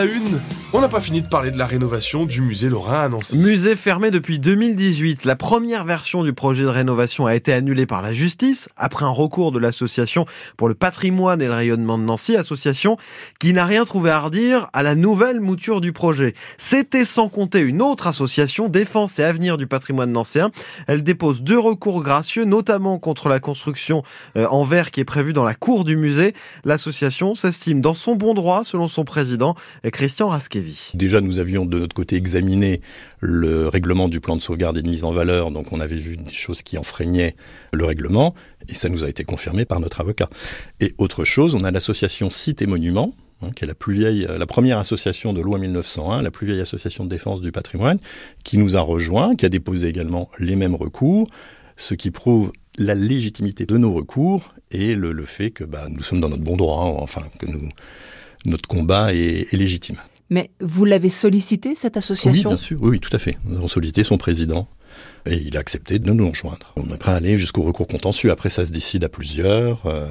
[0.00, 0.38] Une,
[0.72, 3.36] on n'a pas fini de parler de la rénovation du musée Lorrain à Nancy.
[3.36, 8.00] Musée fermé depuis 2018, la première version du projet de rénovation a été annulée par
[8.00, 10.24] la justice après un recours de l'association
[10.56, 12.96] pour le patrimoine et le rayonnement de Nancy, association
[13.40, 16.34] qui n'a rien trouvé à redire à la nouvelle mouture du projet.
[16.58, 20.52] C'était sans compter une autre association, Défense et Avenir du patrimoine nancéen.
[20.86, 24.04] Elle dépose deux recours gracieux, notamment contre la construction
[24.36, 26.34] euh, en verre qui est prévue dans la cour du musée.
[26.64, 29.56] L'association s'estime dans son bon droit, selon son président,
[29.90, 30.92] Christian Raskevi.
[30.94, 32.80] Déjà, nous avions de notre côté examiné
[33.20, 36.16] le règlement du plan de sauvegarde et de mise en valeur, donc on avait vu
[36.16, 37.36] des choses qui enfreignaient
[37.72, 38.34] le règlement,
[38.68, 40.28] et ça nous a été confirmé par notre avocat.
[40.80, 43.12] Et autre chose, on a l'association Site et Monuments,
[43.42, 46.60] hein, qui est la plus vieille, la première association de loi 1901, la plus vieille
[46.60, 47.98] association de défense du patrimoine,
[48.44, 51.28] qui nous a rejoint, qui a déposé également les mêmes recours,
[51.76, 56.20] ce qui prouve la légitimité de nos recours et le, fait que bah, nous sommes
[56.20, 57.68] dans notre bon droit, enfin que nous
[58.44, 59.96] notre combat est, légitime.
[60.30, 62.50] Mais vous l'avez sollicité, cette association?
[62.50, 63.38] Oui, bien sûr, oui, tout à fait.
[63.44, 64.68] Nous avons sollicité son président
[65.26, 66.74] et il a accepté de nous rejoindre.
[66.76, 68.30] On est prêt à aller jusqu'au recours contentieux.
[68.30, 70.06] Après, ça se décide à plusieurs, euh,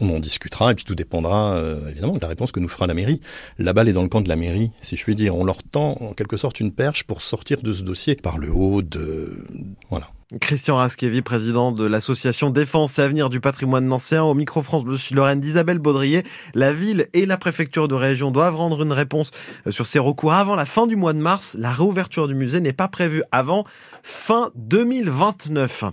[0.00, 2.86] on, en discutera et puis tout dépendra euh, évidemment de la réponse que nous fera
[2.86, 3.20] la mairie.
[3.58, 5.36] La balle est dans le camp de la mairie, si je puis dire.
[5.36, 8.50] On leur tend en quelque sorte une perche pour sortir de ce dossier par le
[8.50, 9.44] haut de...
[9.90, 10.08] Voilà.
[10.42, 14.98] Christian Raskevi, président de l'association Défense et Avenir du patrimoine nancéen, au micro France Bleu
[15.12, 16.22] Lorraine d'Isabelle Baudrier.
[16.52, 19.30] La ville et la préfecture de région doivent rendre une réponse
[19.66, 21.56] euh, sur ces recours avant la fin du mois de mars.
[21.58, 23.64] La réouverture du musée n'est pas prévue avant
[24.02, 25.84] fin 2029.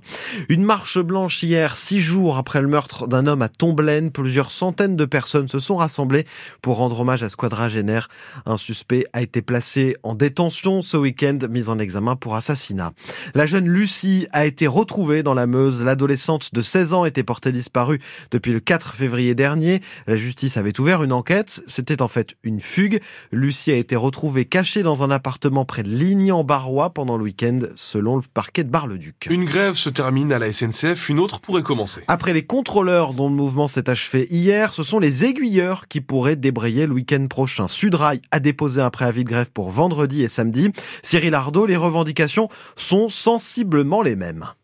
[0.49, 4.11] Une marche blanche hier, six jours après le meurtre d'un homme à Tomblaine.
[4.11, 6.25] Plusieurs centaines de personnes se sont rassemblées
[6.61, 8.09] pour rendre hommage à ce quadragénaire.
[8.45, 12.91] Un suspect a été placé en détention ce week-end, mis en examen pour assassinat.
[13.33, 15.83] La jeune Lucie a été retrouvée dans la Meuse.
[15.83, 17.99] L'adolescente de 16 ans était portée disparue
[18.31, 19.81] depuis le 4 février dernier.
[20.07, 21.61] La justice avait ouvert une enquête.
[21.67, 23.01] C'était en fait une fugue.
[23.31, 28.17] Lucie a été retrouvée cachée dans un appartement près de Ligny-en-Barrois pendant le week-end, selon
[28.17, 29.27] le parquet de Bar-le-Duc.
[29.29, 32.01] Une grève se termine à la SNCF, une autre pourrait commencer.
[32.07, 36.35] Après les contrôleurs dont le mouvement s'est achevé hier, ce sont les aiguilleurs qui pourraient
[36.35, 37.67] débrayer le week-end prochain.
[37.67, 40.71] Sudrail a déposé un préavis de grève pour vendredi et samedi.
[41.03, 44.45] Cyril Ardo, les revendications sont sensiblement les mêmes.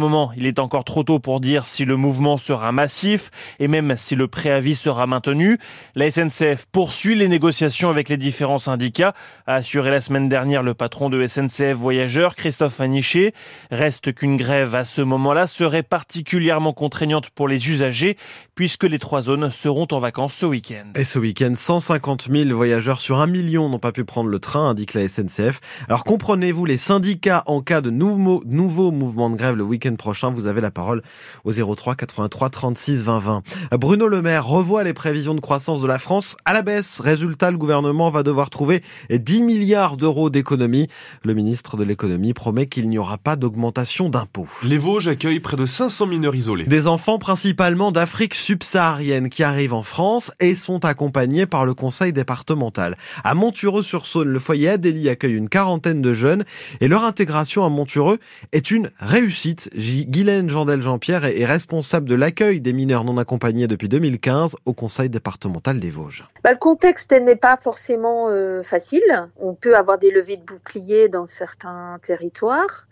[0.00, 3.30] moment, il est encore trop tôt pour dire si le mouvement sera massif
[3.60, 5.58] et même si le préavis sera maintenu.
[5.94, 9.14] La SNCF poursuit les négociations avec les différents syndicats,
[9.46, 13.32] a assuré la semaine dernière le patron de SNCF Voyageurs, Christophe Aniché.
[13.70, 18.16] Reste qu'une grève à ce moment-là serait particulièrement contraignante pour les usagers
[18.54, 20.92] puisque les trois zones seront en vacances ce week-end.
[20.94, 24.70] Et ce week-end, 150 000 voyageurs sur un million n'ont pas pu prendre le train,
[24.70, 25.60] indique la SNCF.
[25.88, 30.30] Alors comprenez-vous les syndicats en cas de nouveau, nouveau mouvement de grève le week-end prochain.
[30.30, 31.02] Vous avez la parole
[31.44, 33.42] au 03 83 36 20 20.
[33.72, 37.00] Bruno Le Maire revoit les prévisions de croissance de la France à la baisse.
[37.00, 40.88] Résultat, le gouvernement va devoir trouver 10 milliards d'euros d'économies.
[41.24, 44.46] Le ministre de l'économie promet qu'il n'y aura pas d'augmentation d'impôts.
[44.62, 46.64] Les Vosges accueillent près de 500 mineurs isolés.
[46.64, 52.12] Des enfants principalement d'Afrique subsaharienne qui arrivent en France et sont accompagnés par le conseil
[52.12, 52.96] départemental.
[53.24, 56.44] À Montureux-sur-Saône, le foyer Adélie accueille une quarantaine de jeunes
[56.80, 58.18] et leur intégration à Montureux
[58.52, 59.69] est une réussite.
[59.74, 65.78] Guylaine Jandel-Jean-Pierre est responsable de l'accueil des mineurs non accompagnés depuis 2015 au Conseil départemental
[65.78, 66.24] des Vosges.
[66.42, 69.28] Bah, le contexte n'est pas forcément euh, facile.
[69.36, 72.86] On peut avoir des levées de boucliers dans certains territoires.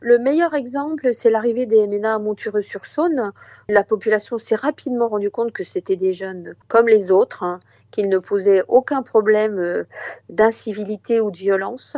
[0.00, 3.32] Le meilleur exemple, c'est l'arrivée des MNA à Montureux-sur-Saône.
[3.68, 7.60] La population s'est rapidement rendue compte que c'était des jeunes comme les autres, hein,
[7.90, 9.84] qu'ils ne posaient aucun problème euh,
[10.28, 11.96] d'incivilité ou de violence.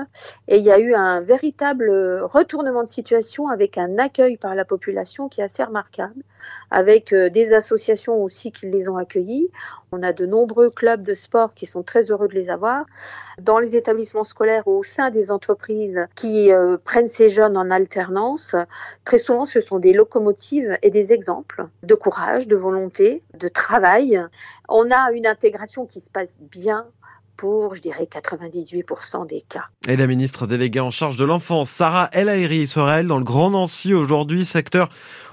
[0.49, 1.91] Et il y a eu un véritable
[2.23, 6.23] retournement de situation avec un accueil par la population qui est assez remarquable,
[6.71, 9.49] avec euh, des associations aussi qui les ont accueillis.
[9.93, 12.87] On a de nombreux clubs de sport qui sont très heureux de les avoir.
[13.41, 17.71] Dans les établissements scolaires ou au sein des entreprises qui euh, prennent ces jeunes en
[17.71, 17.90] alternance,
[19.05, 24.21] très souvent ce sont des locomotives et des exemples de courage, de volonté, de travail.
[24.69, 26.87] On a une intégration qui se passe bien
[27.37, 29.65] pour, je dirais, 98% des cas.
[29.89, 33.51] Et la ministre déléguée en charge de l'enfance, Sarah El Haïry, sera dans le Grand
[33.51, 34.91] Nancy aujourd'hui, secteur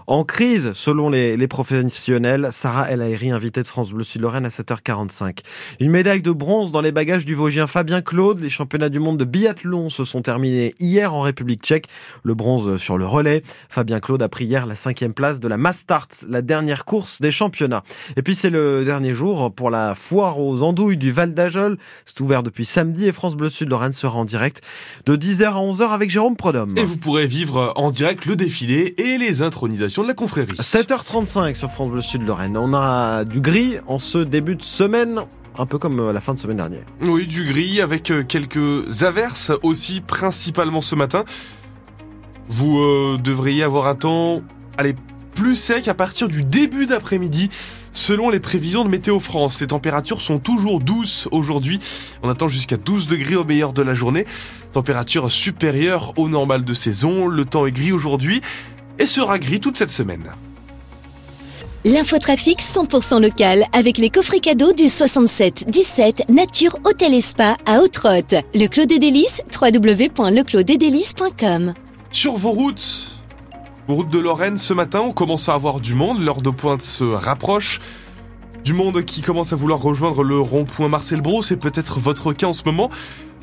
[0.08, 2.48] en crise, selon les, les professionnels.
[2.52, 5.40] Sarah El Haïry, invitée de France Bleu Sud-Lorraine à 7h45.
[5.82, 8.40] Une médaille de bronze dans les bagages du Vosgien Fabien Claude.
[8.40, 11.88] Les championnats du monde de biathlon se sont terminés hier en République tchèque.
[12.24, 13.44] Le bronze sur le relais.
[13.70, 17.32] Fabien Claude a pris hier la cinquième place de la Mastart, la dernière course des
[17.32, 17.84] championnats.
[18.16, 21.78] Et puis c'est le dernier jour pour la foire aux andouilles du Val d'Ajol.
[22.06, 24.62] C'est ouvert depuis samedi et France Bleu Sud-Lorraine sera en direct
[25.06, 26.78] de 10h à 11h avec Jérôme Prodhomme.
[26.78, 30.56] Et vous pourrez vivre en direct le défilé et les intronisations de la confrérie.
[30.58, 32.58] 7h35 sur France Bleu Sud-Lorraine.
[32.58, 35.22] On a du gris en ce début de semaine
[35.60, 36.84] un peu comme euh, la fin de semaine dernière.
[37.08, 41.26] Oui, du gris avec euh, quelques averses aussi, principalement ce matin.
[42.48, 44.42] Vous euh, devriez avoir un temps,
[44.78, 44.96] allez,
[45.36, 47.50] plus sec à partir du début d'après-midi.
[47.92, 51.80] Selon les prévisions de Météo France, les températures sont toujours douces aujourd'hui.
[52.22, 54.26] On attend jusqu'à 12 degrés au meilleur de la journée.
[54.74, 57.28] Température supérieure au normal de saison.
[57.28, 58.42] Le temps est gris aujourd'hui
[59.00, 60.32] et sera gris toute cette semaine.
[61.86, 67.80] L'infotrafic 100% local avec les coffrets cadeaux du 67 17 Nature Hôtel et Spa à
[67.80, 68.36] Haute-Rotte.
[68.54, 71.74] Le Clos des Délices, www.leclos-des-délices.com.
[72.12, 73.18] Sur vos routes,
[73.88, 76.20] vos routes de Lorraine, ce matin, on commence à avoir du monde.
[76.20, 77.80] L'heure de pointe se rapproche.
[78.66, 82.48] Du monde qui commence à vouloir rejoindre le rond-point Marcel Bro, c'est peut-être votre cas
[82.48, 82.90] en ce moment.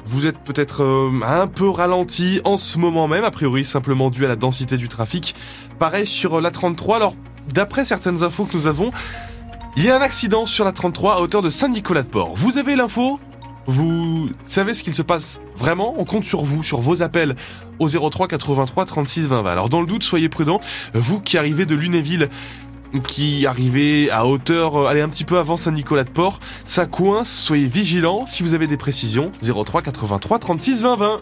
[0.07, 4.25] Vous êtes peut-être euh, un peu ralenti en ce moment même, a priori simplement dû
[4.25, 5.35] à la densité du trafic.
[5.79, 7.15] Pareil sur la 33, alors
[7.53, 8.91] d'après certaines infos que nous avons,
[9.77, 12.35] il y a un accident sur la 33 à hauteur de Saint-Nicolas-de-Port.
[12.37, 13.19] Vous avez l'info?
[13.67, 15.95] Vous savez ce qu'il se passe Vraiment?
[15.97, 17.35] On compte sur vous, sur vos appels
[17.79, 19.51] au 03 83 36 20 20.
[19.51, 20.61] Alors dans le doute, soyez prudents.
[20.93, 22.29] Vous qui arrivez de Lunéville,
[23.01, 28.27] qui arrivez à hauteur, euh, allez un petit peu avant Saint-Nicolas-de-Port, ça coince, soyez vigilants
[28.27, 29.33] si vous avez des précisions.
[29.43, 31.21] 03 83 36 20 20.